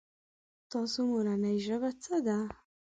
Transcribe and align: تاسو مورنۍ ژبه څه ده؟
تاسو 0.71 0.99
مورنۍ 1.11 1.55
ژبه 1.67 1.89
څه 2.03 2.15
ده؟ 2.25 2.39